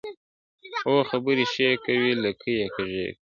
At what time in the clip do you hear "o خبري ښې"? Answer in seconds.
0.93-1.69